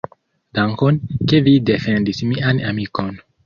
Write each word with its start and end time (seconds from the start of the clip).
Dankon, 0.59 0.97
ke 1.31 1.43
vi 1.49 1.55
defendis 1.69 2.25
mian 2.33 2.67
amikon. 2.73 3.17